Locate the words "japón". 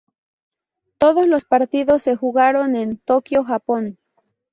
3.43-3.99